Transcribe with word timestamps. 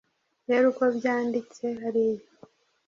reba 0.47 0.67
uko 0.71 0.83
byanditse 0.97 1.63
hariya 1.81 2.25